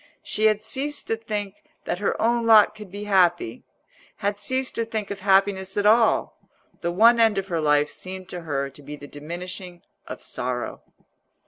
She 0.23 0.45
had 0.47 0.63
ceased 0.63 1.05
to 1.09 1.15
think 1.15 1.57
that 1.85 1.99
her 1.99 2.19
own 2.19 2.47
lot 2.47 2.73
could 2.73 2.89
be 2.89 3.03
happy—had 3.03 4.39
ceased 4.39 4.73
to 4.73 4.83
think 4.83 5.11
of 5.11 5.19
happiness 5.19 5.77
at 5.77 5.85
all: 5.85 6.41
the 6.79 6.91
one 6.91 7.19
end 7.19 7.37
of 7.37 7.49
her 7.49 7.61
life 7.61 7.91
seemed 7.91 8.27
to 8.29 8.41
her 8.41 8.67
to 8.71 8.81
be 8.81 8.95
the 8.95 9.05
diminishing 9.07 9.83
of 10.07 10.19
sorrow. 10.23 10.81